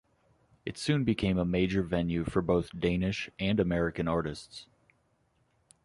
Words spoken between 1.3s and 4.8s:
a major venue for both Danish and American artists.